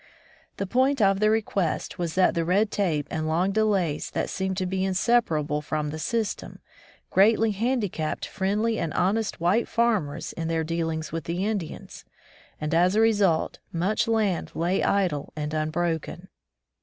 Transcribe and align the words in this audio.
The 0.57 0.65
point 0.65 0.99
of 0.99 1.19
the 1.19 1.29
request 1.29 1.99
was 1.99 2.15
that 2.15 2.33
the 2.33 2.43
red 2.43 2.71
tape 2.71 3.07
and 3.11 3.27
long 3.27 3.51
delays 3.51 4.09
that 4.09 4.31
seem 4.31 4.55
to 4.55 4.65
be 4.65 4.83
in 4.83 4.95
separable 4.95 5.61
from 5.61 5.91
the 5.91 5.99
system, 5.99 6.57
greatly 7.11 7.51
handi 7.51 7.87
capped 7.87 8.25
friendly 8.25 8.79
and 8.79 8.91
honest 8.95 9.39
white 9.39 9.67
farmers 9.67 10.33
in 10.33 10.47
their 10.47 10.63
dealings 10.63 11.11
with 11.11 11.25
the 11.25 11.45
Indians, 11.45 12.03
and, 12.59 12.73
as 12.73 12.95
a 12.95 12.99
result, 12.99 13.59
much 13.71 14.07
land 14.07 14.51
lay 14.55 14.83
idle 14.83 15.31
and 15.35 15.53
unbroken. 15.53 16.29